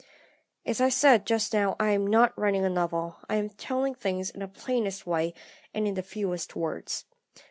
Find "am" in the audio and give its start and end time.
1.91-2.07, 3.35-3.49